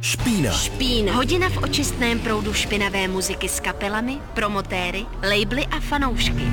[0.00, 0.52] Špína.
[0.52, 1.12] Špína.
[1.12, 6.44] Hodina v očistném proudu špinavé muziky s kapelami, promotéry, labely a fanoušky.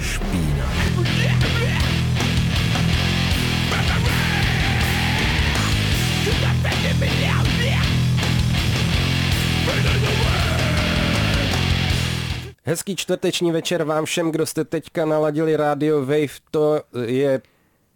[0.00, 0.64] Špína.
[12.66, 16.40] Hezký čtvrteční večer vám všem, kdo jste teďka naladili Radio Wave.
[16.50, 17.42] To je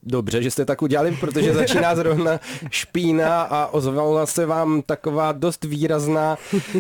[0.03, 2.41] dobře, že jste tak udělali, protože začíná zrovna
[2.71, 6.37] špína a ozvala se vám taková dost výrazná,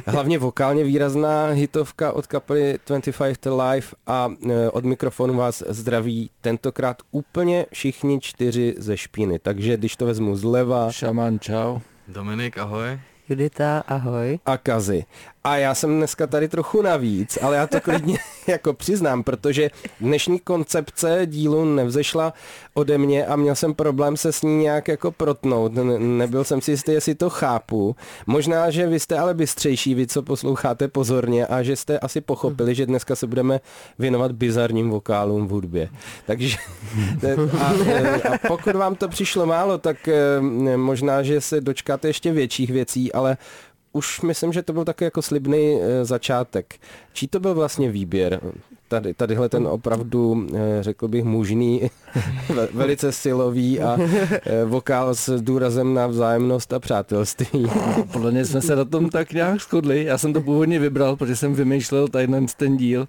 [0.06, 6.30] hlavně vokálně výrazná hitovka od kapely 25 to Life a e, od mikrofonu vás zdraví
[6.40, 9.38] tentokrát úplně všichni čtyři ze špíny.
[9.38, 10.92] Takže když to vezmu zleva...
[10.92, 11.78] Šaman, čau.
[12.08, 12.98] Dominik, ahoj.
[13.28, 14.38] Judita, ahoj.
[14.46, 15.04] A Kazy.
[15.44, 19.70] A já jsem dneska tady trochu navíc, ale já to klidně jako přiznám, protože
[20.00, 22.32] dnešní koncepce dílu nevzešla
[22.74, 25.72] ode mě a měl jsem problém se s ní nějak jako protnout.
[25.98, 27.96] Nebyl jsem si jistý, jestli to chápu.
[28.26, 32.74] Možná, že vy jste ale bystřejší, vy co posloucháte pozorně a že jste asi pochopili,
[32.74, 33.60] že dneska se budeme
[33.98, 35.88] věnovat bizarním vokálům v hudbě.
[36.26, 36.56] Takže
[37.60, 37.66] a,
[38.34, 43.12] a pokud vám to přišlo málo, tak eh, možná, že se dočkáte ještě větších věcí,
[43.12, 43.36] ale
[43.98, 46.74] už myslím, že to byl takový jako slibný e, začátek.
[47.12, 48.40] Čí to byl vlastně výběr?
[48.88, 51.90] Tady, tadyhle ten opravdu, e, řekl bych, mužný,
[52.72, 57.66] velice silový a e, vokál s důrazem na vzájemnost a přátelství.
[58.12, 60.04] Podle mě jsme se na tom tak nějak shodli.
[60.04, 63.06] Já jsem to původně vybral, protože jsem vymýšlel tady ten díl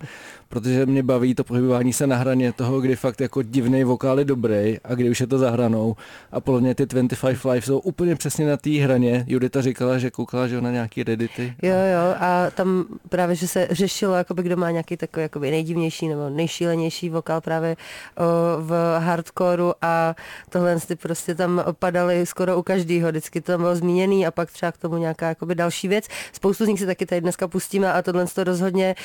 [0.49, 4.25] protože mě baví to pohybování se na hraně toho, kdy fakt jako divný vokál je
[4.25, 5.95] dobrý a kdy už je to za hranou.
[6.31, 9.25] A podle mě ty 25 Live jsou úplně přesně na té hraně.
[9.27, 11.55] Judita říkala, že koukala, že na nějaký reddity.
[11.61, 16.07] Jo, jo, a tam právě, že se řešilo, jakoby, kdo má nějaký takový jakoby nejdivnější
[16.07, 17.75] nebo nejšílenější vokál právě
[18.17, 18.23] o,
[18.61, 20.15] v hardcoreu a
[20.49, 23.09] tohle ty prostě tam padaly skoro u každého.
[23.09, 26.05] Vždycky to bylo zmíněný a pak třeba k tomu nějaká jakoby další věc.
[26.33, 28.95] Spoustu z nich si taky tady dneska pustíme a tohle to rozhodně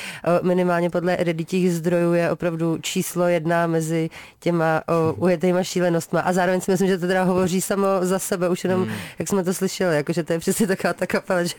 [0.41, 4.09] minimálně podle kreditích zdrojů je opravdu číslo jedna mezi
[4.39, 6.19] těma o, ujetýma šílenostma.
[6.19, 8.93] A zároveň si myslím, že to teda hovoří samo za sebe, už jenom, hmm.
[9.19, 11.55] jak jsme to slyšeli, jakože to je přesně taková ta kapela, že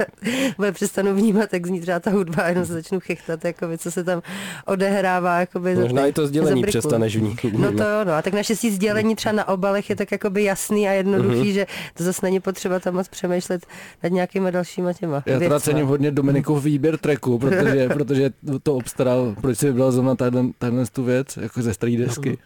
[0.56, 3.90] bude přestanu vnímat, jak zní třeba ta hudba a jenom se začnu chychtat, jakoby, co
[3.90, 4.22] se tam
[4.66, 5.40] odehrává.
[5.40, 7.58] Jakoby, Možná i to sdělení přestaneš vnímat.
[7.58, 8.12] No to jo, no.
[8.12, 11.54] A tak naštěstí sdělení třeba na obalech je tak jakoby jasný a jednoduchý, uh-huh.
[11.54, 13.66] že to zase není potřeba tam moc přemýšlet
[14.02, 18.30] nad nějakýma dalšíma těma Já teda cením hodně Dominikov výběr treku, protože, protože
[18.62, 20.14] to obstará vybral, proč jsi vybral zrovna
[20.58, 22.38] tadyhle tu věc, jako ze staré desky?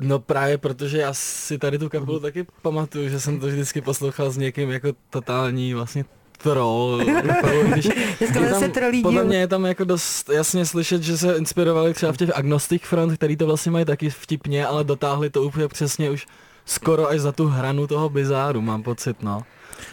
[0.00, 4.30] No právě protože já si tady tu kapelu taky pamatuju, že jsem to vždycky poslouchal
[4.30, 6.04] s někým jako totální vlastně
[6.42, 7.00] troll.
[7.72, 7.88] Když
[8.34, 12.36] tam, podle mě je tam jako dost jasně slyšet, že se inspirovali třeba v těch
[12.36, 16.26] Agnostic Front, který to vlastně mají taky vtipně, ale dotáhli to úplně přesně už
[16.64, 19.42] skoro až za tu hranu toho bizáru, mám pocit, no.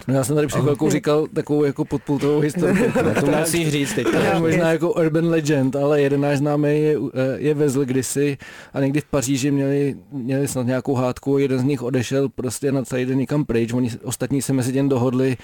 [0.08, 2.92] No já jsem tady před chvilkou říkal takovou jako podpultovou historii.
[3.20, 4.08] to musíš říct teď.
[4.40, 6.98] možná jako urban legend, ale jeden náš známý je,
[7.36, 8.38] je vezl kdysi
[8.74, 12.84] a někdy v Paříži měli, měli snad nějakou hádku, jeden z nich odešel prostě na
[12.84, 15.38] celý den někam pryč, oni ostatní se mezi tím dohodli,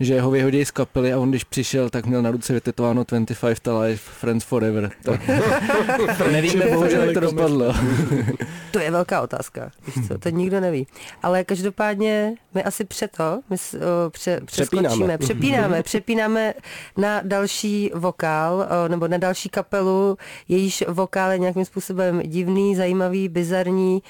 [0.00, 3.60] že ho vyhodí z kapely a on když přišel, tak měl na ruce vytetováno 25
[3.60, 4.90] to life, friends forever.
[5.02, 5.20] Tak
[6.32, 7.74] nevíme bohužel, jak to dopadlo.
[8.70, 10.86] to je velká otázka, víš co, to nikdo neví.
[11.22, 16.54] Ale každopádně my asi přeto, my o, pře, přeskočíme, přepínáme, přepínáme
[16.96, 20.18] na další vokál, o, nebo na další kapelu,
[20.48, 24.02] jejíž vokál je nějakým způsobem divný, zajímavý, bizarní,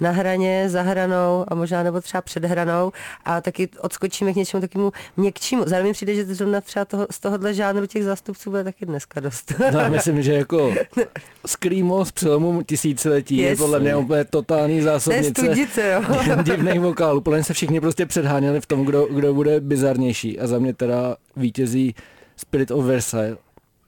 [0.00, 2.92] na hraně, za hranou a možná nebo třeba před hranou
[3.24, 5.62] a taky odskočíme k něčemu takému měkčímu.
[5.66, 9.52] Zároveň přijde, že zrovna třeba toho, z tohohle žánru těch zástupců bude taky dneska dost.
[9.72, 10.74] No, myslím, že jako
[11.46, 13.50] Screamo z přelomu tisíciletí yes.
[13.50, 15.54] je podle mě úplně totální zásobnice
[16.42, 17.20] divných vokálů.
[17.20, 21.16] Podle se všichni prostě předháněli v tom, kdo, kdo bude bizarnější a za mě teda
[21.36, 21.94] vítězí
[22.36, 23.38] Spirit of Versailles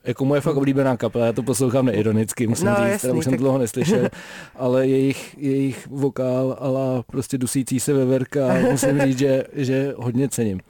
[0.06, 3.32] jako moje fakt oblíbená kapela, já to poslouchám neironicky, musím no, říct, jasný, už jsem
[3.32, 3.40] tak...
[3.40, 4.08] dlouho neslyšel,
[4.56, 10.60] ale jejich, jejich vokál ala prostě dusící se veverka, musím říct, že, že hodně cením.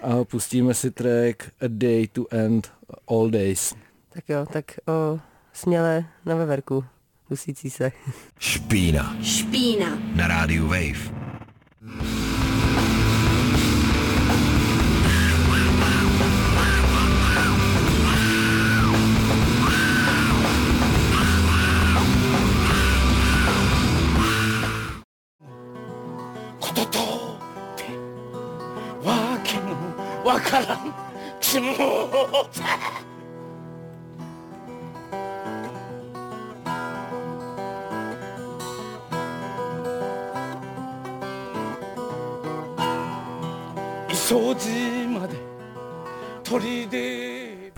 [0.00, 2.72] A pustíme si track A Day to End
[3.08, 3.74] All Days.
[4.12, 5.20] Tak jo, tak o,
[5.52, 6.84] směle na veverku,
[7.30, 7.92] dusící se.
[8.38, 9.16] Špína.
[9.22, 9.98] Špína.
[10.14, 11.25] Na rádiu Wave.
[30.46, 30.74] から。
[30.76, 30.94] ん
[31.40, 32.62] 気持ち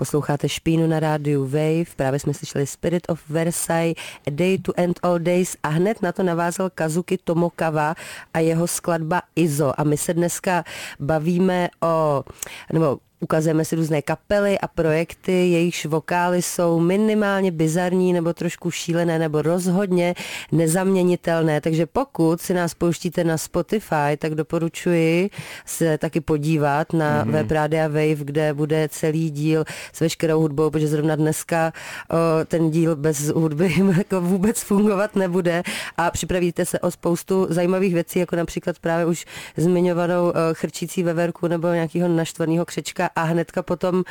[0.08, 3.94] Posloucháte Špínu na rádiu Wave, právě jsme slyšeli Spirit of Versailles,
[4.26, 7.94] A Day to End All Days a hned na to navázal Kazuki Tomokawa
[8.34, 9.80] a jeho skladba Izo.
[9.80, 10.64] A my se dneska
[11.00, 12.24] bavíme o,
[12.72, 19.18] nebo Ukazujeme si různé kapely a projekty, jejichž vokály jsou minimálně bizarní nebo trošku šílené
[19.18, 20.14] nebo rozhodně
[20.52, 21.60] nezaměnitelné.
[21.60, 25.30] Takže pokud si nás pouštíte na Spotify, tak doporučuji
[25.66, 27.30] se taky podívat na mm-hmm.
[27.30, 31.72] web Radia Wave, kde bude celý díl s veškerou hudbou, protože zrovna dneska
[32.10, 35.62] o, ten díl bez hudby jako vůbec fungovat nebude
[35.96, 39.26] a připravíte se o spoustu zajímavých věcí, jako například právě už
[39.56, 44.04] zmiňovanou o, chrčící veverku nebo nějakého naštvaného křečka a hnedka potom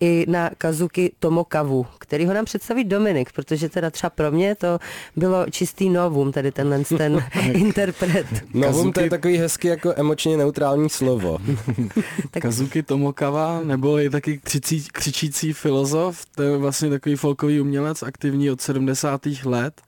[0.00, 4.78] i na Kazuki Tomokavu, který ho nám představí Dominik, protože teda třeba pro mě to
[5.16, 8.26] bylo čistý novum, tady tenhle ten interpret.
[8.54, 8.92] Novum Kazuki...
[8.92, 11.38] to je takový hezký jako emočně neutrální slovo.
[12.30, 12.42] tak...
[12.42, 18.50] Kazuki Tomokawa, nebo je taky křicí, křičící filozof, to je vlastně takový folkový umělec, aktivní
[18.50, 19.20] od 70.
[19.44, 19.82] let.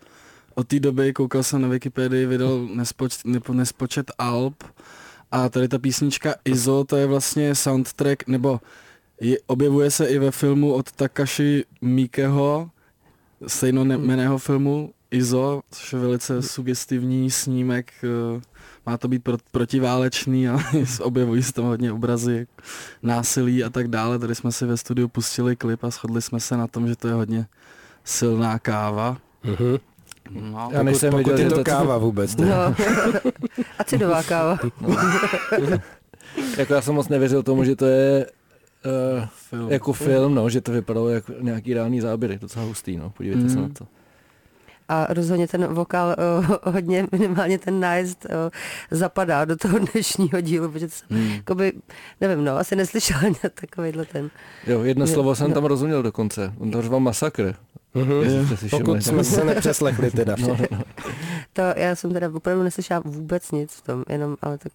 [0.54, 3.18] Od té doby, koukal jsem na Wikipedii, vydal nespoč,
[3.52, 4.54] nespočet alb,
[5.34, 8.60] a tady ta písnička Izo, to je vlastně soundtrack, nebo
[9.20, 12.70] je, objevuje se i ve filmu od Takashi Mikeho,
[13.46, 18.40] stejnomeného filmu Izo, což je velice sugestivní snímek, eh,
[18.86, 20.58] má to být pro, protiválečný a
[21.00, 22.46] objevují se tam hodně obrazy
[23.02, 24.18] násilí a tak dále.
[24.18, 27.08] Tady jsme si ve studiu pustili klip a shodli jsme se na tom, že to
[27.08, 27.46] je hodně
[28.04, 29.18] silná káva.
[29.44, 29.80] Mm-hmm.
[30.30, 32.36] No, já než jsem viděl, že to káva vůbec.
[32.36, 32.46] Ne?
[32.46, 32.74] No.
[33.78, 34.58] Acidová káva.
[34.80, 34.96] No.
[36.58, 38.26] jako já jsem moc nevěřil tomu, že to je
[38.84, 39.72] uh, film.
[39.72, 43.50] jako film, no, že to vypadalo jako nějaký reálný záběr, docela hustý, no, podívejte mm.
[43.50, 43.86] se na to.
[44.88, 48.30] A rozhodně ten vokál uh, hodně, minimálně ten nájezd uh,
[48.90, 51.30] zapadá do toho dnešního dílu, protože jsem, hmm.
[51.30, 51.72] jakoby,
[52.20, 53.18] nevím, no, asi neslyšel
[53.54, 54.30] takovýhle ten.
[54.66, 55.54] Jo, jedno slovo jsem no.
[55.54, 56.52] tam rozuměl dokonce.
[56.58, 57.54] On to řval masakr.
[57.94, 58.68] Mm-hmm.
[58.70, 60.36] Pokud jsme se nepřeslechli teda.
[60.38, 60.82] No, no.
[61.52, 64.72] To já jsem teda opravdu neslyšela vůbec nic v tom, jenom, ale tak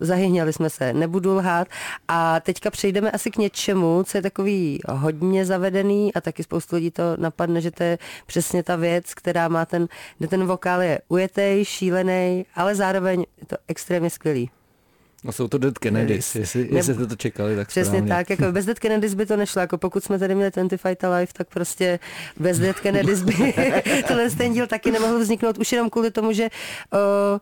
[0.00, 1.68] zahyhněli jsme se, nebudu lhát.
[2.08, 6.90] A teďka přejdeme asi k něčemu, co je takový hodně zavedený a taky spoustu lidí
[6.90, 11.00] to napadne, že to je přesně ta věc, která má ten, kde ten vokál je
[11.08, 14.50] ujetej, šílený, ale zároveň je to extrémně skvělý.
[15.24, 18.08] No jsou to Dead Kennedys, jestli, jestli jste to čekali, tak Přesně správně.
[18.08, 21.32] tak, jako bez Dead Kennedys by to nešlo, jako pokud jsme tady měli 25 Alive,
[21.32, 21.98] tak prostě
[22.36, 23.32] bez Dead Kennedys by
[24.08, 26.48] tenhle ten díl taky nemohl vzniknout, už jenom kvůli tomu, že
[26.92, 27.38] uh,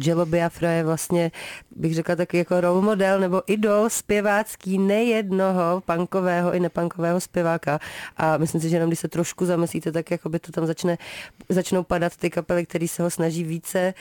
[0.00, 1.30] Jello Biafra je vlastně,
[1.76, 7.78] bych řekla, taky jako role model nebo idol zpěvácký nejednoho punkového i nepunkového zpěváka.
[8.16, 10.98] A myslím si, že jenom když se trošku zamyslíte, tak jako by to tam začne,
[11.48, 13.94] začnou padat ty kapely, které se ho snaží více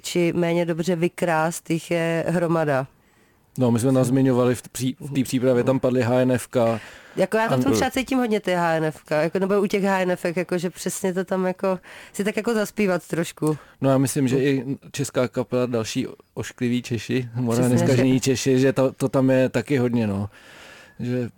[0.00, 2.86] či méně dobře vykrást, jich je hromada.
[3.58, 6.56] No, my jsme nás zmiňovali v té pří, přípravě, tam padly HNFK.
[7.16, 10.24] Jako já to v tom třeba cítím hodně ty HNFK, jako, nebo u těch HNF,
[10.36, 11.78] jako, že přesně to tam jako,
[12.12, 13.58] si tak jako zaspívat trošku.
[13.80, 18.92] No já myslím, že i česká kapela, další oškliví Češi, morálně zkažení Češi, že to,
[18.92, 20.30] to tam je taky hodně, no
[21.02, 21.28] že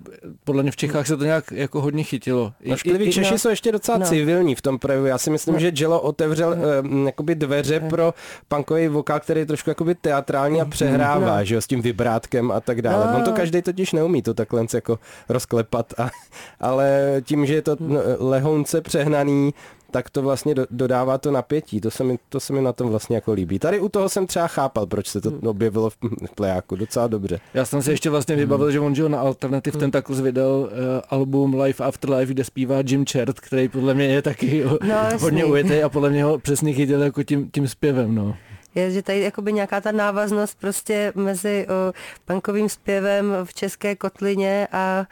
[0.44, 2.52] podle mě v Čechách se to nějak jako hodně chytilo.
[2.72, 3.38] Oškliví Češi na...
[3.38, 4.06] jsou ještě docela no.
[4.06, 5.06] civilní v tom projevu.
[5.06, 5.60] Já si myslím, no.
[5.60, 7.06] že Jello otevřel no.
[7.06, 7.88] jakoby dveře no.
[7.88, 8.14] pro
[8.48, 11.44] punkový vokál, který je trošku jakoby teatrální a přehrává, no.
[11.44, 13.06] že jo, s tím vibrátkem a tak dále.
[13.12, 13.18] No.
[13.18, 16.10] On to každý totiž neumí to takhle jako rozklepat, a,
[16.60, 17.76] ale tím, že je to
[18.18, 19.54] lehonce přehnaný,
[19.94, 21.80] tak to vlastně do, dodává to napětí.
[21.80, 23.58] To se, mi, to se mi na tom vlastně jako líbí.
[23.58, 25.40] Tady u toho jsem třeba chápal, proč se to hmm.
[25.46, 25.96] objevilo v,
[26.26, 26.76] v plejáku.
[26.76, 27.40] Docela dobře.
[27.54, 28.72] Já jsem si ještě vlastně vybavil, hmm.
[28.72, 29.80] že on žil na Alternative hmm.
[29.80, 30.68] Tentacles vydal uh,
[31.10, 35.44] album Life After Life, kde zpívá Jim Chert, který podle mě je taky no, hodně
[35.44, 38.14] ujetý a podle mě ho přesně chytil jako tím, tím zpěvem.
[38.14, 38.36] No
[38.74, 41.92] je, že tady jakoby nějaká ta návaznost prostě mezi o,
[42.24, 45.06] punkovým zpěvem v české kotlině a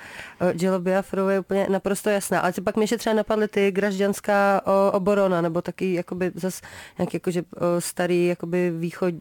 [0.61, 2.41] Jello Biafrou je úplně naprosto jasná.
[2.41, 6.61] Ale pak mi ještě třeba napadly ty gražďanská o, oborona, nebo taky jakoby zas
[6.99, 9.15] nějaký jakože o, starý jakoby východ,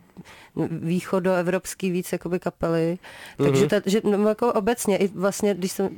[0.71, 2.97] východoevropský víc jakoby kapely.
[3.37, 3.45] Mm-hmm.
[3.45, 5.89] Takže ta, že, no, jako obecně, i vlastně, když, jsem,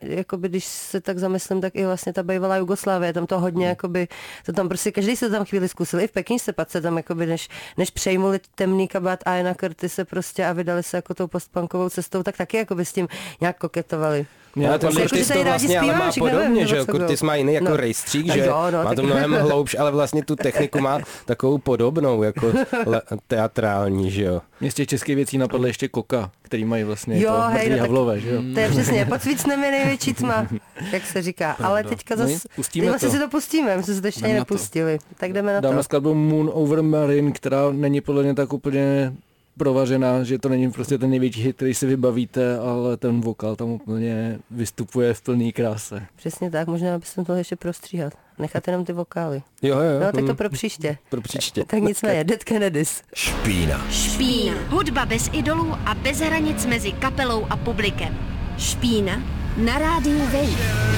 [0.00, 3.68] jakoby, když se tak zamyslím, tak i vlastně ta bývalá Jugoslávie, tam to hodně, mm.
[3.68, 4.08] jakoby,
[4.46, 6.00] to tam prostě každý se tam chvíli zkusil.
[6.00, 9.54] I v Peking se pak se tam, jakoby, než, než přejmuli temný kabát a na
[9.86, 13.08] se prostě a vydali se jako tou postpunkovou cestou, tak taky jakoby s tím
[13.40, 14.26] nějak koketovali.
[14.56, 17.76] Já ten Curtis to vlastně ale má podobně, že jo, Curtis má jiný jako no.
[17.76, 22.22] rejstřík, že jo, no, má to mnohem hloubš, ale vlastně tu techniku má takovou podobnou,
[22.22, 22.52] jako
[23.26, 24.40] teatrální, že jo.
[24.60, 27.78] Mě z těch českých věcí napadly ještě Koka, který mají vlastně jo, to hej, no,
[27.78, 28.42] havlové, že jo.
[28.54, 30.46] To je přesně, pod svícnem je největší tma,
[30.92, 31.54] jak se říká.
[31.54, 31.68] Pravda.
[31.68, 34.98] Ale teďka zase, no, ty vlastně si to pustíme, my jsme se to ještě nepustili.
[35.16, 35.82] Tak jdeme na Dáme to.
[35.82, 39.12] skladbu Moon Over Marine, která není podle mě tak úplně
[39.58, 43.68] provařená, že to není prostě ten největší hit, který si vybavíte, ale ten vokál tam
[43.68, 46.06] úplně vystupuje v plný kráse.
[46.16, 48.12] Přesně tak, možná bychom to ještě prostříhat.
[48.38, 49.42] Nechat jenom ty vokály.
[49.62, 50.00] Jo, jo.
[50.00, 50.36] No, tak to hmm.
[50.36, 50.98] pro příště.
[51.10, 51.64] Pro příště.
[51.64, 53.02] Tak nicméně, Dead Kennedys.
[53.14, 53.86] Špína.
[53.90, 54.54] Špína.
[54.68, 58.16] Hudba bez idolů a bez hranic mezi kapelou a publikem.
[58.58, 59.22] Špína
[59.56, 60.88] na rádiu Wave.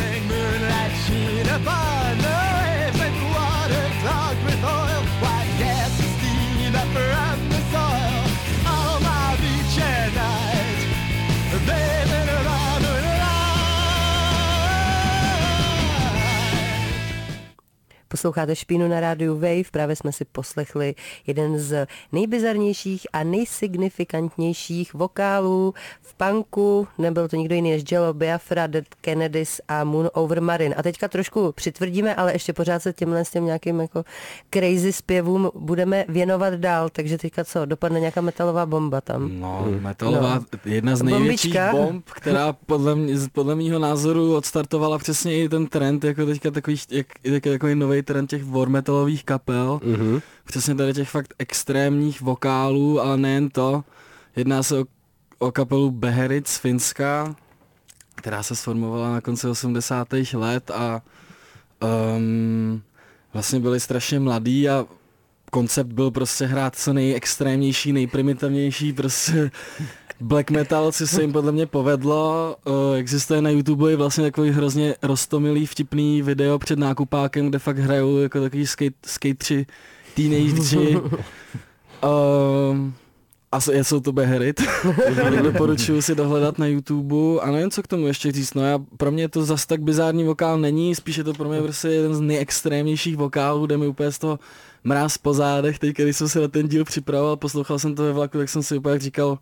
[18.12, 20.94] Posloucháte Špínu na rádiu Wave, právě jsme si poslechli
[21.26, 26.88] jeden z nejbizarnějších a nejsignifikantnějších vokálů v punku.
[26.98, 30.74] Nebyl to nikdo jiný než Jello Biafra, Dead Kennedys a Moon Over Marin.
[30.76, 34.04] A teďka trošku přitvrdíme, ale ještě pořád se těmhle s těm nějakým jako
[34.54, 36.88] crazy zpěvům budeme věnovat dál.
[36.92, 39.40] Takže teďka co, dopadne nějaká metalová bomba tam?
[39.40, 40.44] No, metalová, no.
[40.64, 41.72] jedna z největších Bombička.
[41.72, 46.76] bomb, která podle, mě, podle mýho názoru odstartovala přesně i ten trend, jako teďka takový,
[46.90, 49.80] jak, jak, takový nový trend těch war metalových kapel.
[49.82, 50.22] Mm-hmm.
[50.44, 53.84] Přesně tady těch fakt extrémních vokálů, ale nejen to.
[54.36, 54.84] Jedná se o,
[55.38, 57.36] o kapelu Beherit z Finska,
[58.14, 60.08] která se sformovala na konci 80.
[60.34, 61.02] let a
[62.16, 62.82] um,
[63.32, 64.86] vlastně byli strašně mladí a
[65.50, 69.50] koncept byl prostě hrát co nejextrémnější, nejprimitivnější prostě
[70.20, 72.56] black metal, co se jim podle mě povedlo.
[72.66, 78.18] Uh, existuje na YouTube vlastně takový hrozně rostomilý vtipný video před nákupákem, kde fakt hrajou
[78.18, 79.66] jako takový skate, skateři,
[80.14, 80.96] teenageři.
[82.02, 82.90] uh,
[83.52, 84.62] a jsou to Beherit.
[85.42, 87.40] Doporučuji si dohledat na YouTube.
[87.40, 88.54] A nevím, co k tomu ještě říct.
[88.54, 91.62] No já, pro mě to zas tak bizární vokál není, spíš je to pro mě
[91.62, 94.38] prostě jeden z nejextrémnějších vokálů, kde mi úplně z toho
[94.84, 95.78] mráz po zádech.
[95.78, 98.62] Teď, když jsem se na ten díl připravoval, poslouchal jsem to ve vlaku, tak jsem
[98.62, 99.38] si úplně říkal,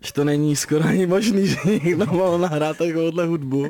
[0.00, 3.66] že to není skoro ani možný, že někdo mohl nahrát takovouhle hudbu.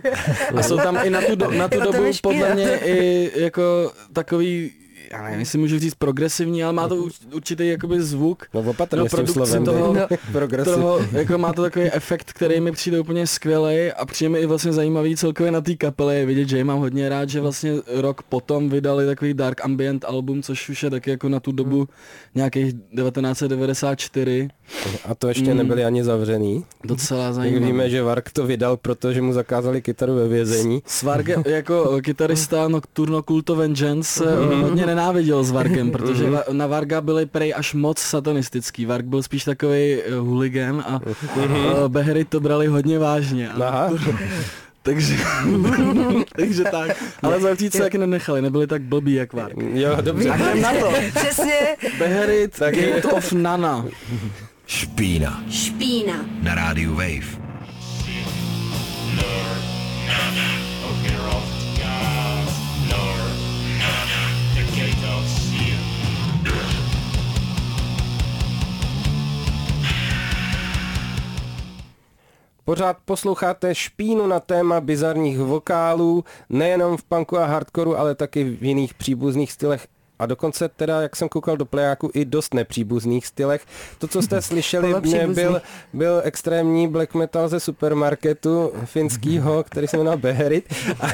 [0.56, 4.70] A jsou tam i na tu, do, na tu dobu podle mě i jako takový
[5.12, 8.46] já nevím, jestli můžu říct progresivní, ale má to určitý jakoby zvuk.
[8.54, 9.64] No opatrně no, s tím slovem.
[9.64, 10.64] Toho, no.
[10.64, 14.46] toho, jako má to takový efekt, který mi přijde úplně skvělý a přijde mi i
[14.46, 18.22] vlastně zajímavý celkově na té kapele je vidět, že mám hodně rád, že vlastně rok
[18.22, 21.88] potom vydali takový dark ambient album, což už je taky jako na tu dobu
[22.34, 24.48] nějakých 1994.
[25.04, 25.56] A to ještě mm.
[25.56, 26.64] nebyli ani zavřený.
[26.84, 27.66] Docela zajímavé.
[27.66, 30.82] Víme, že Vark to vydal, protože mu zakázali kytaru ve vězení.
[30.86, 34.62] Svark jako kytarista Nocturno Culto Vengeance mm.
[34.62, 36.40] hodně nenáviděl s Varkem, protože mhm.
[36.50, 38.86] na Varga byly prej až moc satanistický.
[38.86, 41.00] Vark byl spíš takový uh, hooligan a
[41.36, 43.48] uh, Behery to brali hodně vážně.
[43.50, 43.90] Aha.
[44.82, 45.16] takže,
[46.36, 46.96] takže tak.
[47.22, 49.54] Ale zavříci taky nenechali, nebyli tak blbí jak Vark.
[49.72, 50.28] Jo, dobře.
[50.28, 50.92] Tak na to.
[51.14, 51.76] Přesně.
[51.98, 53.84] Beherit, Gate of Nana.
[54.68, 55.44] Špína.
[55.50, 56.28] Špína.
[56.42, 57.40] Na rádiu Wave.
[72.64, 78.64] Pořád posloucháte špínu na téma bizarních vokálů, nejenom v punku a hardcoru, ale taky v
[78.64, 83.62] jiných příbuzných stylech a dokonce teda, jak jsem koukal do plejáku, i dost nepříbuzných stylech.
[83.98, 84.94] To, co jste slyšeli,
[85.26, 90.74] byl, byl extrémní black metal ze supermarketu finskýho, který se jmenoval Beherit.
[91.00, 91.08] A,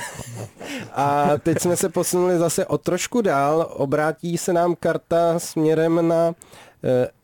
[0.92, 3.66] a teď jsme se posunuli zase o trošku dál.
[3.70, 6.63] Obrátí se nám karta směrem na Eh,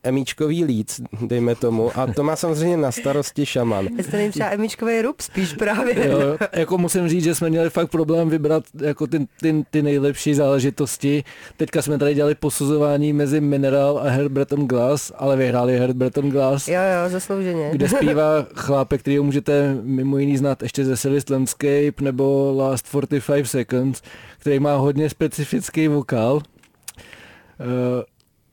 [0.03, 3.89] emíčkový líc, dejme tomu, a to má samozřejmě na starosti šaman.
[3.97, 6.09] Jestli třeba emíčkový rub spíš právě.
[6.09, 10.35] Jo, jako musím říct, že jsme měli fakt problém vybrat jako ty, ty, ty nejlepší
[10.35, 11.25] záležitosti.
[11.57, 16.69] Teďka jsme tady dělali posuzování mezi Mineral a Herbreton Glass, ale vyhráli Herbreton Glass.
[16.69, 17.71] Jo, jo, zaslouženě.
[17.73, 22.87] Kde zpívá chlápek, který ho můžete mimo jiný znát ještě ze Celeste Landscape nebo Last
[22.87, 24.03] 45 Seconds,
[24.39, 26.35] který má hodně specifický vokál.
[26.35, 28.03] Uh,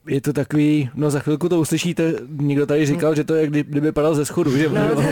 [0.07, 3.63] je to takový, no za chvilku to uslyšíte, někdo tady říkal, že to je, kdy,
[3.63, 5.03] kdyby padal ze schodu, že no.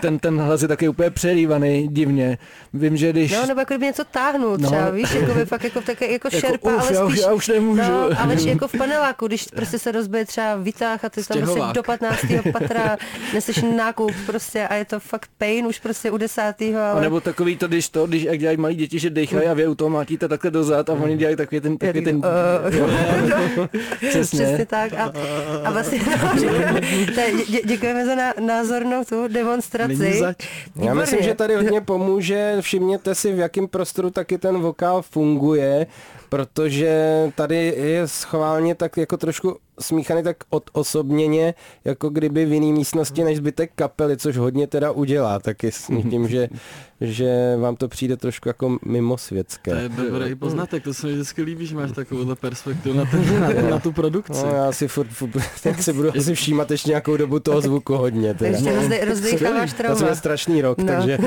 [0.00, 2.38] ten, ten hlas je taky úplně přerývaný divně.
[2.74, 3.32] Vím, že když...
[3.32, 4.92] No, nebo jako kdyby něco táhnul třeba, no.
[4.92, 7.20] víš, jako by fakt jako, tak, jako, jako šerpa, uf, ale já, spíš...
[7.20, 7.82] Já už nemůžu.
[7.82, 11.62] No, ale jako v paneláku, když prostě se rozbije třeba vytáh a ty tam prostě
[11.74, 12.18] do 15.
[12.52, 12.96] patra
[13.34, 17.00] neseš nákup prostě a je to fakt pain už prostě u desátého, ale...
[17.00, 19.66] A nebo takový to, když to, když jak dělají malí děti, že dechají a vy
[19.66, 22.22] automatíte takhle dozad a oni dělají takový ten, takový ten...
[24.28, 24.46] Přesně.
[24.46, 24.92] Přesně tak.
[24.92, 25.12] A,
[25.64, 25.98] a vlastně
[27.16, 30.22] no, dě, děkujeme za ná, názornou tu demonstraci.
[30.76, 32.56] Já myslím, že tady hodně pomůže.
[32.60, 35.86] Všimněte si, v jakém prostoru taky ten vokál funguje.
[36.28, 41.54] Protože tady je schválně tak jako trošku smíchaný tak odosobněně,
[41.84, 46.28] jako kdyby v jiný místnosti než zbytek kapely, což hodně teda udělá, taky s tím,
[46.28, 46.48] že,
[47.00, 49.70] že vám to přijde trošku jako mimo světské.
[49.70, 53.40] To je dobrý poznatek, to se mi vždycky líbí, že máš takovou perspektivu na, ten,
[53.40, 54.42] na, na tu produkci.
[54.46, 55.30] No, já si furt, furt
[55.62, 58.34] tak si budu asi všímat ještě nějakou dobu toho zvuku hodně.
[58.34, 58.58] Teda.
[58.72, 60.00] Rozdej, rozdejcháváš trauma.
[60.00, 60.86] To je strašný rok, no.
[60.86, 61.18] takže...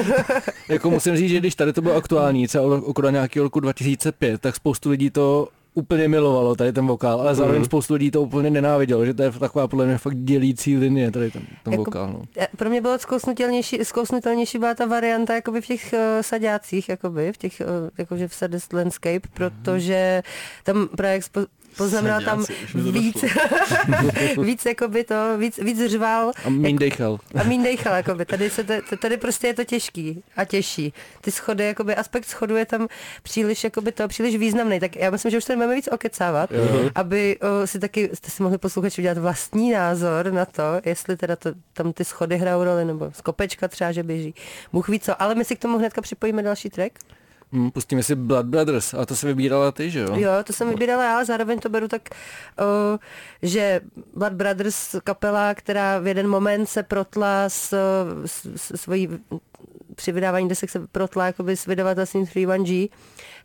[0.70, 4.56] jako musím říct, že když tady to bylo aktuální, třeba okolo nějakého roku 2005, tak
[4.56, 7.66] spoustu lidí to úplně milovalo tady ten vokál, ale zároveň mm.
[7.66, 11.32] spoustu lidí to úplně nenávidělo, že to je taková podle mě fakt dělící linie tady
[11.32, 12.08] ten, ten jako, vokál.
[12.14, 12.46] No.
[12.58, 17.38] Pro mě bylo zkousnutelnější, zkousnutelnější byla ta varianta jakoby v těch uh, sadácích, jakoby, v
[17.38, 20.24] těch, uh, jakože v Sadist Landscape, protože
[20.64, 21.22] tam právě
[21.78, 23.26] poznamenal tam víc,
[24.44, 26.32] víc, jakoby to, víc, víc řval.
[26.46, 27.20] A mín dejchal.
[27.36, 28.26] A mín dejchal, jakoby.
[28.26, 30.94] Tady, se to, tady prostě je to těžký a těžší.
[31.22, 32.88] Ty schody, jakoby, aspekt schodu je tam
[33.24, 34.80] příliš, jakoby to, příliš významný.
[34.80, 36.92] Tak já myslím, že už tady máme víc okecávat, uh-huh.
[36.96, 41.36] aby o, si taky, jste si mohli posluchači udělat vlastní názor na to, jestli teda
[41.36, 44.36] to, tam ty schody hrajou roli, nebo skopečka třeba, že běží.
[44.74, 47.00] Bůh ví co, ale my si k tomu hnedka připojíme další track.
[47.54, 50.16] Hmm, pustíme si Blood Brothers, a to se vybírala ty, že jo?
[50.16, 52.10] Jo, to jsem vybírala já, zároveň to beru tak,
[52.60, 52.98] uh,
[53.42, 53.82] že
[54.16, 57.74] Blood Brothers kapela, která v jeden moment se protla s,
[58.26, 59.10] s, s svojí
[59.96, 62.90] při vydávání desek se protla jakoby s vydavatelstvím 31G,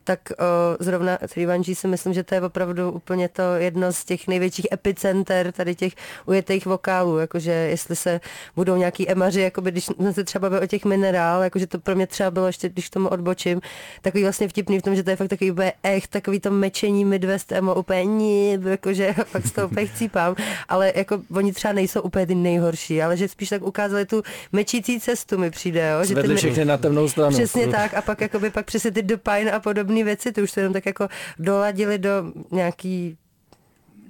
[0.06, 0.34] tak o,
[0.80, 5.52] zrovna 31G si myslím, že to je opravdu úplně to jedno z těch největších epicenter
[5.52, 5.92] tady těch
[6.26, 8.20] ujetých vokálů, jakože jestli se
[8.56, 12.06] budou nějaký emaři, jakoby když se třeba bavíme o těch minerál, jakože to pro mě
[12.06, 13.60] třeba bylo ještě, když tomu odbočím,
[14.02, 17.04] takový vlastně vtipný v tom, že to je fakt takový úplně echt, takový to mečení
[17.04, 20.34] Midwest emo, úplně ní, jakože fakt z toho úplně chcípám,
[20.68, 24.22] ale jako oni třeba nejsou úplně ty nejhorší, ale že spíš tak ukázali tu
[24.52, 26.04] mečící cestu mi přijde, jo?
[26.04, 27.36] že ty všechny na temnou stranu.
[27.36, 29.60] Přesně tak a pak jakoby pak přesně ty dopine a
[29.96, 33.18] podobné věci, ty už se jenom tak jako doladili do nějaký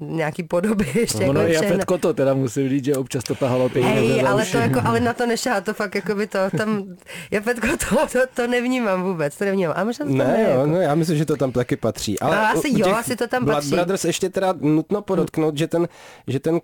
[0.01, 1.33] nějaký podoby ještě.
[1.33, 3.91] No, jako no Petko to teda musím říct, že občas to tahalo pěkně.
[3.91, 6.85] Hej, ale, to jako, ale na to nešá, to fakt jako by to, tam,
[7.31, 9.75] já Petko to, to, to nevnímám vůbec, to nevnímám.
[9.77, 10.67] A možná to ne, ne, jo, jako.
[10.67, 12.21] no já myslím, že to tam taky patří.
[12.21, 13.71] Ale no, asi jo, asi to tam Blood patří.
[13.71, 15.89] Brothers ještě teda nutno podotknout, že ten,
[16.27, 16.61] že ten uh,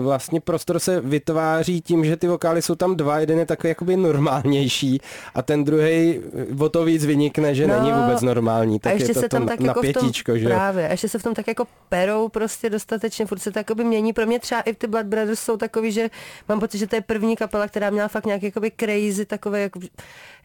[0.00, 3.96] vlastně prostor se vytváří tím, že ty vokály jsou tam dva, jeden je takový jakoby
[3.96, 5.00] normálnější
[5.34, 6.20] a ten druhý
[6.58, 8.78] o to víc vynikne, že no, není vůbec normální.
[8.78, 10.46] Tak a ještě je to se tam to tak jako v tom, že?
[10.46, 13.84] Právě, a ještě se v tom tak jako perou prostě dostatečně, furt se to jakoby
[13.84, 14.12] mění.
[14.12, 16.10] Pro mě třeba i ty Blood Brothers jsou takový, že
[16.48, 19.80] mám pocit, že to je první kapela, která měla fakt nějaký jakoby crazy takové, jako,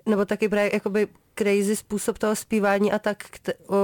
[0.05, 3.75] nebo taky právě jakoby crazy způsob toho zpívání a tak, kte, o,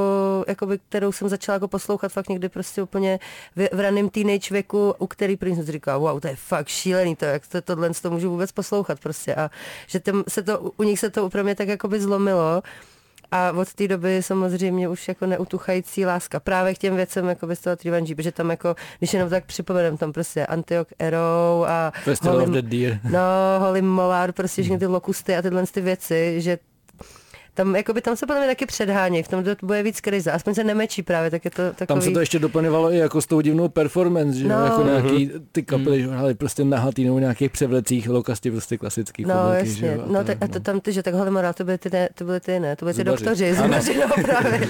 [0.47, 3.19] jakoby, kterou jsem začala jako poslouchat fakt někdy prostě úplně
[3.56, 7.15] v, v raném teenage věku, u který první jsem říkala, wow, to je fakt šílený,
[7.15, 9.49] to, jak to, tohle to můžu vůbec poslouchat prostě a
[9.88, 12.63] že tam se to, u nich se to úplně tak jakoby zlomilo
[13.32, 17.60] a od té doby samozřejmě už jako neutuchající láska právě k těm věcem jako bez
[17.60, 22.36] toho Trivanji, protože tam jako, když jenom tak připomenem, tam prostě Antioch Arrow a Festival
[22.39, 23.00] Holy, of the Deer.
[23.04, 23.20] No,
[23.60, 26.58] Holy Molar, prostě všechny ty lokusty a tyhle ty věci, že
[27.54, 30.54] tam, jakoby, tam se podle mě taky předhání, v tom to bude víc krize, aspoň
[30.54, 31.88] se nemečí právě, tak je to takový...
[31.88, 34.66] Tam se to ještě doplňovalo i jako s tou divnou performance, že no.
[34.66, 35.48] jako nějaký mhm.
[35.52, 36.10] ty kapely, mm.
[36.10, 39.24] hráli prostě nahatý nebo nějakých převlecích, lokasti prostě klasický.
[39.24, 41.78] No fotbalky, jasně, že, no, tak, a to tam ty, že tak Holimora, to byly
[41.78, 43.24] ty, ne, to byly ty ne, to byly ty Zubaři.
[43.24, 44.60] doktoři, zubaři, no právě.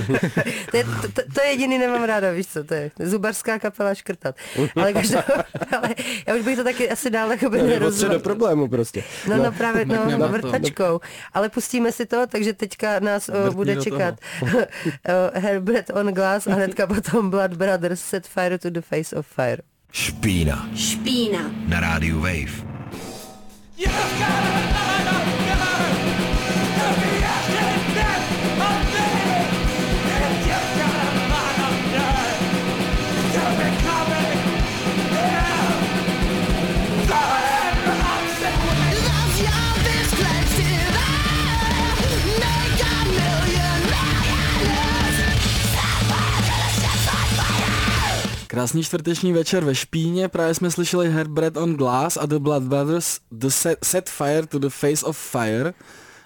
[0.72, 3.94] to, je, to, to, to, je jediný nemám ráda, víš co, to je zubařská kapela
[3.94, 4.36] škrtat.
[4.76, 5.20] Ale, každou,
[5.78, 5.89] ale
[6.28, 9.04] já už bych to taky asi dál jako by do problému prostě.
[9.28, 11.00] No, no, no právě, no, vrtačkou.
[11.34, 14.49] Ale pustíme si to, takže teďka nás uh, bude čekat uh,
[15.43, 19.60] Herbert on Glass a hnedka potom Blood Brothers Set Fire to the Face of Fire.
[19.91, 20.71] Špína.
[20.71, 21.51] Špína.
[21.67, 22.63] Na rádiu Wave.
[48.52, 53.20] Krásný čtvrteční večer ve Špíně, právě jsme slyšeli Herbert on Glass a The Blood Brothers
[53.32, 55.74] The Set, set Fire to the Face of Fire.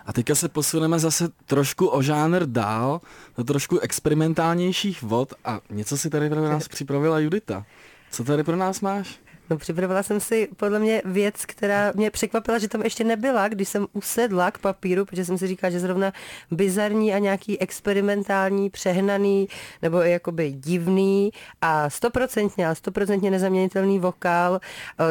[0.05, 3.01] A teďka se posuneme zase trošku o žánr dál,
[3.37, 7.65] do trošku experimentálnějších vod a něco si tady pro nás připravila Judita.
[8.11, 9.19] Co tady pro nás máš?
[9.49, 13.69] No připravila jsem si podle mě věc, která mě překvapila, že tam ještě nebyla, když
[13.69, 16.13] jsem usedla k papíru, protože jsem si říkala, že zrovna
[16.51, 19.47] bizarní a nějaký experimentální, přehnaný
[19.81, 21.31] nebo jakoby divný
[21.61, 24.59] a stoprocentně, ale stoprocentně nezaměnitelný vokál uh,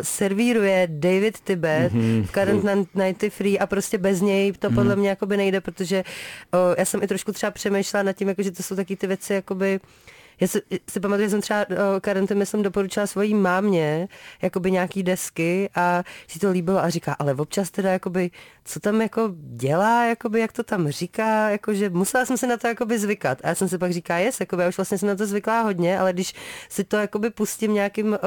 [0.02, 2.24] servíruje David Tibet mm-hmm.
[2.26, 4.74] v Current Nighty Free a prostě bez něj to mm-hmm.
[4.74, 6.04] podle mě jakoby nejde, protože
[6.54, 9.06] uh, já jsem i trošku třeba přemýšlela nad tím, jako, že to jsou taky ty
[9.06, 9.80] věci jakoby
[10.40, 11.66] já si, si pamatuju, že jsem třeba
[11.96, 14.08] o karanténě jsem doporučila svojí mámě
[14.42, 18.30] jakoby nějaký desky a si to líbilo a říká, ale občas teda jakoby,
[18.64, 22.66] co tam jako dělá, jakoby, jak to tam říká, jakože musela jsem se na to
[22.66, 23.38] jakoby zvykat.
[23.44, 25.60] A já jsem si pak říká, jest, jakoby, já už vlastně jsem na to zvyklá
[25.60, 26.34] hodně, ale když
[26.68, 28.18] si to jakoby pustím nějakým,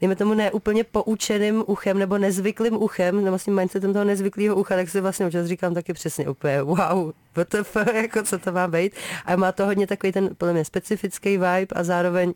[0.00, 4.76] dejme tomu neúplně poučeným uchem nebo nezvyklým uchem, nebo s tím mindsetem toho nezvyklého ucha,
[4.76, 8.92] tak si vlastně občas říkám taky přesně úplně, wow, WTF, jako co to má být.
[9.24, 12.34] A má to hodně takový ten, podle mě, specifický vibe a zároveň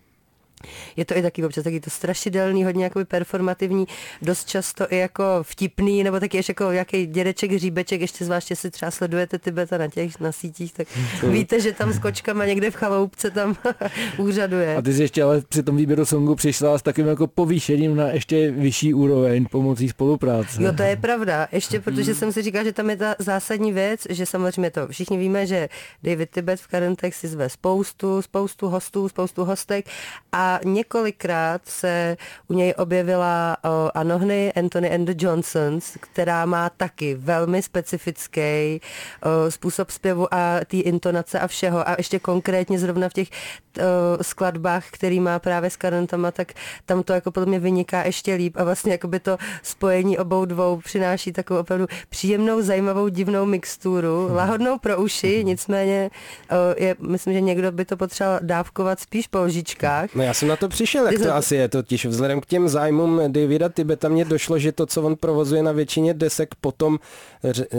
[0.96, 3.86] je to i taky občas taky to strašidelný, hodně jakoby performativní,
[4.22, 8.70] dost často i jako vtipný, nebo taky ještě jako nějaký dědeček, hříbeček, ještě zvláště si
[8.70, 10.88] třeba sledujete Tibeta na těch na sítích, tak
[11.22, 13.56] víte, že tam s kočkama někde v chaloupce tam
[14.18, 14.76] úřaduje.
[14.76, 18.08] A ty jsi ještě ale při tom výběru songu přišla s takovým jako povýšením na
[18.08, 20.62] ještě vyšší úroveň pomocí spolupráce.
[20.62, 24.00] No to je pravda, ještě protože jsem si říkal, že tam je ta zásadní věc,
[24.10, 25.68] že samozřejmě to všichni víme, že
[26.02, 29.86] David Tibet v Karentex si zve spoustu, spoustu hostů, spoustu hostek
[30.32, 32.16] a několikrát se
[32.48, 39.50] u něj objevila o, Anohny Anthony and the Johnsons, která má taky velmi specifický o,
[39.50, 41.88] způsob zpěvu a té intonace a všeho.
[41.88, 46.52] A ještě konkrétně zrovna v těch o, skladbách, který má právě s Karantama, tak
[46.86, 50.44] tam to jako podle mě vyniká ještě líp a vlastně jako by to spojení obou
[50.44, 56.10] dvou přináší takovou opravdu příjemnou, zajímavou, divnou mixturu, lahodnou pro uši, nicméně
[56.50, 60.14] o, je, myslím, že někdo by to potřeboval dávkovat spíš po lžičkách.
[60.14, 62.06] No já jsem na to přišel, jak to asi je totiž.
[62.06, 66.14] Vzhledem k těm zájmům Davida Tibeta mě došlo, že to, co on provozuje na většině
[66.14, 66.98] desek potom,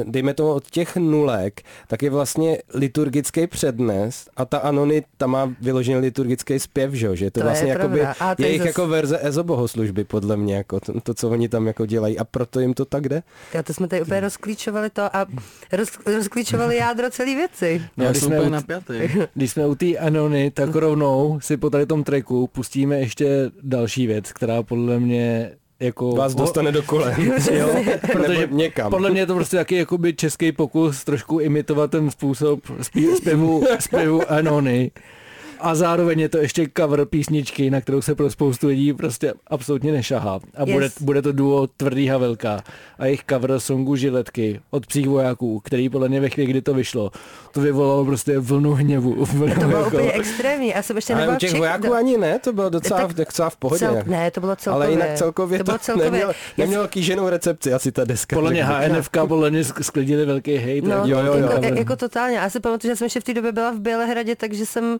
[0.04, 5.54] dejme to od těch nulek, tak je vlastně liturgický přednes a ta Anony, ta má
[5.62, 8.68] vyložený liturgický zpěv, že, že to, to vlastně je jakoby jejich zas...
[8.68, 12.24] jako verze EZO bohoslužby, podle mě, jako to, to, co oni tam jako dělají a
[12.24, 13.24] proto jim to tak jde.
[13.54, 15.26] Já to jsme tady úplně rozklíčovali to a
[15.72, 17.82] roz, rozklíčovali jádro celé věci.
[17.98, 18.52] No, když, jsme u,
[19.34, 24.08] když jsme u té Anony, tak rovnou si po tady tom treku pustíme ještě další
[24.08, 26.12] věc, která podle mě jako...
[26.12, 27.16] Vás dostane do kole.
[27.52, 27.70] jo,
[28.12, 28.92] protože někam.
[28.92, 32.60] podle mě je to prostě taky jakoby český pokus trošku imitovat ten způsob
[33.18, 34.92] zpěvu, zpěvu Anony
[35.62, 39.92] a zároveň je to ještě cover písničky, na kterou se pro spoustu lidí prostě absolutně
[39.92, 40.40] nešahá.
[40.58, 40.74] A yes.
[40.74, 42.64] bude, bude to duo Tvrdý Havelka
[43.00, 46.74] a jejich cover songu Žiletky od psích vojáků, který podle mě ve chvíli, kdy to
[46.74, 47.12] vyšlo,
[47.52, 49.26] to vyvolalo prostě vlnu hněvu.
[49.32, 49.88] Vlnu to bylo jako...
[49.88, 50.68] úplně extrémní.
[50.68, 51.94] Já jsem ještě Ale u těch vojáků do...
[51.94, 53.80] ani ne, to bylo docela, tak, docela v pohodě.
[53.80, 54.04] Cel...
[54.06, 54.88] Ne, to bylo celkově.
[54.88, 56.12] Ale jinak celkově to, bylo celkově.
[56.12, 58.36] neměl, neměl kýženou recepci asi ta deska.
[58.36, 60.86] Podle mě HNFK podle mě sklidili velký hejt.
[60.86, 62.38] No, jo, jo, jo, jako, jako, totálně.
[62.38, 64.98] Já si pamatuju, že jsem ještě v té době byla v Bělehradě, takže jsem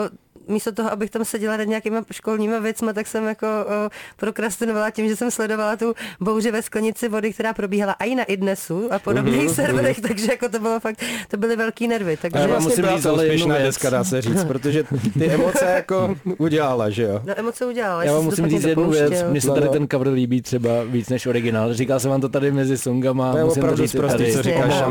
[0.00, 0.10] o,
[0.48, 5.08] místo toho, abych tam seděla nad nějakýma školníma věcmi, tak jsem jako o, prokrastinovala tím,
[5.08, 9.48] že jsem sledovala tu bouři ve sklenici vody, která probíhala i na Idnesu a podobných
[9.48, 9.54] mm-hmm.
[9.54, 12.16] serverech, takže jako to bylo fakt, to byly velký nervy.
[12.16, 14.84] Takže a já vlastně musím říct, ale úspěšná deska, dá se říct, protože
[15.18, 17.22] ty emoce jako udělala, že jo?
[17.26, 18.04] No emoce udělala.
[18.04, 21.26] Já vám musím říct jednu věc, mně se tady ten cover líbí třeba víc než
[21.26, 21.74] originál.
[21.74, 23.32] Říkal jsem vám to tady mezi songama.
[23.32, 24.82] To je musím opravdu zprostý, co říkáš,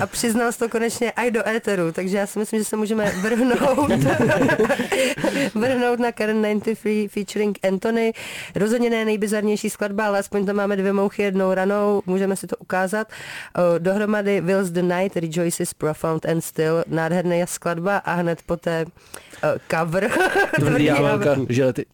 [0.00, 3.90] A přiznal to konečně i do éteru, takže já si myslím, že se můžeme vrhnout
[5.54, 8.12] vrhnout na Karen 93 featuring Anthony.
[8.54, 12.56] Rozhodně ne nejbizarnější skladba, ale aspoň tam máme dvě mouchy jednou ranou, můžeme si to
[12.56, 13.12] ukázat.
[13.78, 18.84] Dohromady Wills the Night, Rejoices Profound and Still, nádherná skladba a hned poté
[19.70, 20.10] cover.
[20.54, 21.86] Tvrdý javelka, že ty...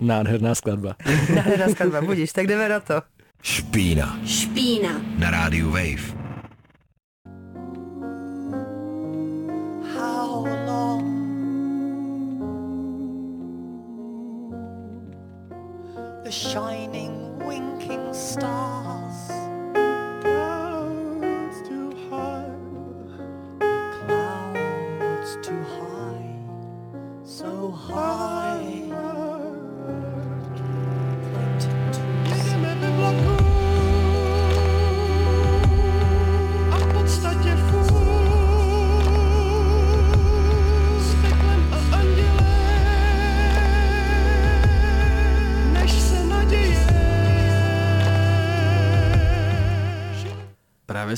[0.00, 0.96] Nádherná skladba.
[1.34, 3.02] Nádherná skladba, budíš, tak jdeme na to.
[3.42, 4.18] Špína.
[4.26, 5.00] Špína.
[5.18, 6.27] Na rádiu Wave.
[16.28, 18.97] The shining, winking stars.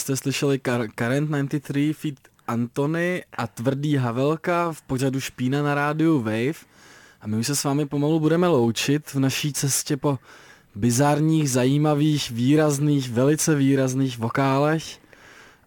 [0.01, 2.15] Jste slyšeli Car- Current 93 feed
[2.47, 6.53] Antony a Tvrdý Havelka v pořadu Špína na rádiu Wave.
[7.21, 10.19] A my už se s vámi pomalu budeme loučit v naší cestě po
[10.75, 14.83] bizarních, zajímavých, výrazných, velice výrazných vokálech.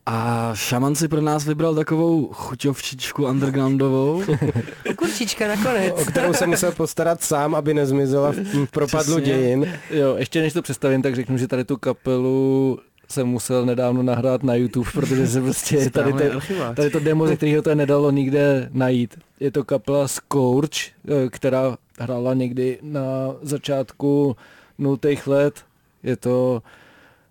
[0.06, 4.24] A šaman si pro nás vybral takovou chuťovčičku undergroundovou.
[4.96, 5.93] Kurčička nakonec.
[6.02, 9.34] O kterou se musel postarat sám, aby nezmizela v propadlu Přesně.
[9.34, 9.80] dějin.
[9.89, 12.80] Jo, ještě než to představím, tak řeknu, že tady tu kapelu
[13.13, 16.32] jsem musel nedávno nahrát na YouTube, protože se prostě tady, te,
[16.76, 19.19] tady to demo, ze kterého to nedalo nikde najít.
[19.39, 24.36] Je to kapela Scourge, eh, která hrála někdy na začátku
[24.78, 25.65] nultých let.
[26.04, 26.63] Je to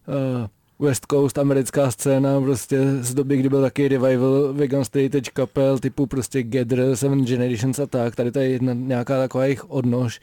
[0.09, 0.47] uh,
[0.83, 6.07] West Coast americká scéna prostě z doby, kdy byl taky revival vegan stage kapel typu
[6.07, 8.17] prostě Gather, Seven Generations a tak.
[8.17, 10.21] Tady to je jedna, nějaká taková jejich odnož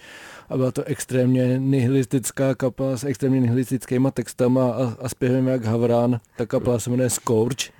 [0.50, 6.20] a byla to extrémně nihilistická kapela s extrémně nihilistickýma textama a, a zpěvem jak Havran.
[6.38, 7.66] Ta kapela se jmenuje Scourge.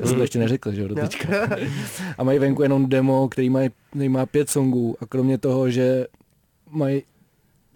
[0.00, 1.08] Já jsem to ještě neřekl, že jo, no.
[2.18, 6.06] A mají venku jenom demo, který, mají, který má pět songů a kromě toho, že
[6.70, 7.02] mají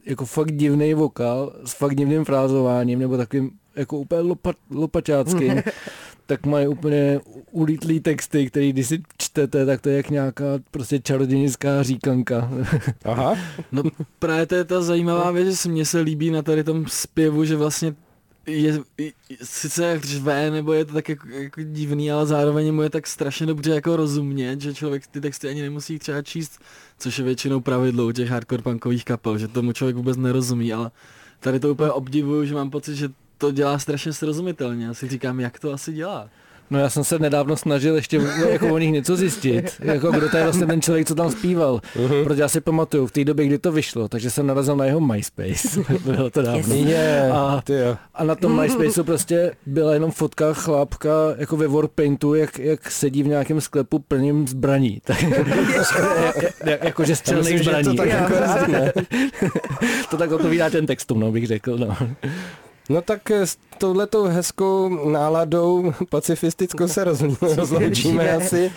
[0.06, 5.62] jako fakt divný vokál s fakt divným frázováním nebo takovým jako úplně lopa, lopačáckým,
[6.26, 11.00] tak mají úplně ulítlý texty, který když si čtete, tak to je jak nějaká prostě
[11.00, 12.50] čarodějnická říkanka.
[13.04, 13.34] Aha.
[13.72, 13.82] No
[14.18, 17.56] právě to je ta zajímavá věc, že mně se líbí na tady tom zpěvu, že
[17.56, 17.94] vlastně
[18.46, 22.82] je, je sice jak řve, nebo je to tak jako, jako divný, ale zároveň mu
[22.82, 26.60] je tak strašně dobře jako rozumět, že člověk ty texty ani nemusí třeba číst,
[26.98, 30.90] což je většinou pravidlo u těch hardcore punkových kapel, že tomu člověk vůbec nerozumí, ale
[31.40, 33.08] tady to úplně obdivuju, že mám pocit, že
[33.42, 34.86] to dělá strašně srozumitelně.
[34.86, 36.28] Já si říkám, jak to asi dělá.
[36.70, 40.36] No já jsem se nedávno snažil ještě jako o nich něco zjistit, jako kdo to
[40.36, 41.80] je vlastně ten člověk, co tam zpíval.
[41.96, 42.24] Uh-huh.
[42.24, 45.00] Protože já si pamatuju v té době, kdy to vyšlo, takže jsem narazil na jeho
[45.00, 45.68] MySpace.
[46.04, 46.74] Bylo to dávno.
[46.74, 47.62] Yeah, a,
[48.14, 53.22] a, na tom MySpaceu prostě byla jenom fotka chlápka jako ve Warpaintu, jak, jak sedí
[53.22, 55.02] v nějakém sklepu plným zbraní.
[56.64, 57.84] Tak, jakože střelných zbraní.
[57.84, 58.34] To tak, jako
[60.10, 61.78] to tak odpovídá ten textům, no, bych řekl.
[61.78, 61.96] No.
[62.88, 67.04] No tak s touhletou hezkou náladou pacifistickou se
[67.56, 68.72] rozloučíme asi.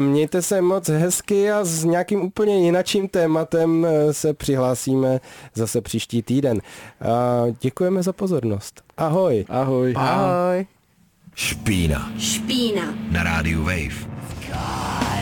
[0.00, 5.20] Mějte se moc hezky a s nějakým úplně jinačím tématem eh, se přihlásíme
[5.54, 6.60] zase příští týden.
[7.00, 8.82] A děkujeme za pozornost.
[8.96, 9.44] Ahoj.
[9.48, 9.94] Ahoj.
[9.96, 10.66] Ahoj.
[11.34, 12.12] Špína.
[12.18, 12.94] Špína.
[13.10, 14.10] Na rádiu Wave.
[14.46, 15.20] God,